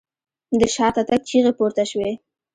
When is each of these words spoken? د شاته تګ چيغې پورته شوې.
د 0.59 0.61
شاته 0.75 1.01
تګ 1.09 1.21
چيغې 1.29 1.51
پورته 1.57 1.83
شوې. 1.91 2.11